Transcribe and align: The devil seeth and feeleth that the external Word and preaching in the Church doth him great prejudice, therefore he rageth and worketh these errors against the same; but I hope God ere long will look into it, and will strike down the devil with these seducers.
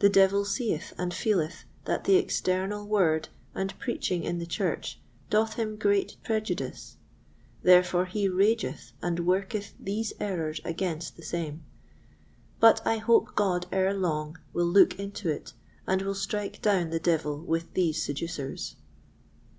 The 0.00 0.10
devil 0.10 0.44
seeth 0.44 0.92
and 0.98 1.14
feeleth 1.14 1.64
that 1.86 2.04
the 2.04 2.16
external 2.16 2.86
Word 2.86 3.30
and 3.54 3.72
preaching 3.78 4.22
in 4.22 4.38
the 4.38 4.44
Church 4.44 5.00
doth 5.30 5.54
him 5.54 5.76
great 5.78 6.18
prejudice, 6.22 6.98
therefore 7.62 8.04
he 8.04 8.28
rageth 8.28 8.92
and 9.00 9.20
worketh 9.20 9.72
these 9.80 10.12
errors 10.20 10.60
against 10.62 11.16
the 11.16 11.22
same; 11.22 11.62
but 12.60 12.86
I 12.86 12.98
hope 12.98 13.34
God 13.34 13.64
ere 13.72 13.94
long 13.94 14.36
will 14.52 14.66
look 14.68 15.00
into 15.00 15.30
it, 15.30 15.54
and 15.86 16.02
will 16.02 16.14
strike 16.14 16.60
down 16.60 16.90
the 16.90 17.00
devil 17.00 17.38
with 17.40 17.72
these 17.72 18.02
seducers. 18.02 18.76